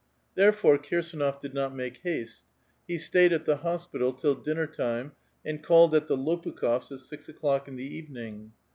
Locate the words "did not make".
1.39-1.97